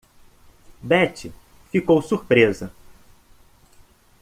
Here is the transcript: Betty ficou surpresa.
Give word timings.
Betty 0.81 1.31
ficou 1.71 2.01
surpresa. 2.01 2.73